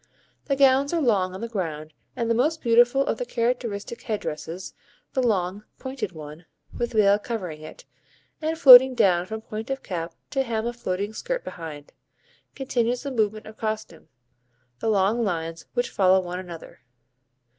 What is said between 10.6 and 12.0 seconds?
of flowing skirt behind,